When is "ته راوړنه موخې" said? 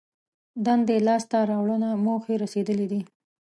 1.31-2.35